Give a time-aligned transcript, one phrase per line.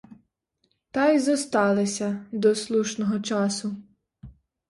[0.91, 3.75] Та й зосталися— до слушного часу!!